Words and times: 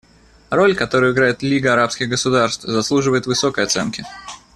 Роль, 0.49 0.75
которую 0.75 1.13
играет 1.13 1.43
Лига 1.43 1.73
арабских 1.73 2.09
государств, 2.09 2.63
заслуживает 2.63 3.27
высокой 3.27 3.65
оценки. 3.65 4.03